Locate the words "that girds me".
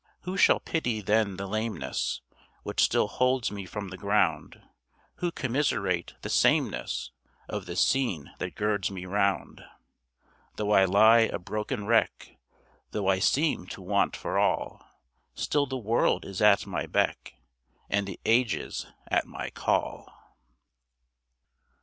8.39-9.05